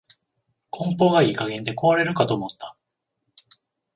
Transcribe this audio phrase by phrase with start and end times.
[0.71, 2.75] 梱包がいい加減で壊れるかと思った